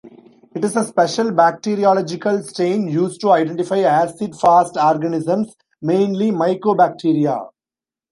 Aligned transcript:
It 0.55 0.63
is 0.65 0.75
a 0.75 0.83
special 0.83 1.31
bacteriological 1.31 2.41
stain 2.41 2.87
used 2.87 3.21
to 3.21 3.33
identify 3.33 3.81
acid-fast 3.81 4.75
organisms, 4.75 5.55
mainly 5.79 6.31
Mycobacteria. 6.31 7.47